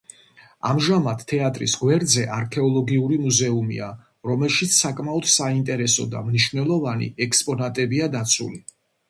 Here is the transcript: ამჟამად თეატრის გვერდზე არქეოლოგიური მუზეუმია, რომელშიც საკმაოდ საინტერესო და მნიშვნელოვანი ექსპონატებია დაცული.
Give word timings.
ამჟამად 0.67 1.19
თეატრის 1.31 1.75
გვერდზე 1.81 2.23
არქეოლოგიური 2.37 3.19
მუზეუმია, 3.25 3.91
რომელშიც 4.31 4.73
საკმაოდ 4.79 5.29
საინტერესო 5.35 6.09
და 6.17 6.25
მნიშვნელოვანი 6.31 7.13
ექსპონატებია 7.29 8.11
დაცული. 8.19 8.61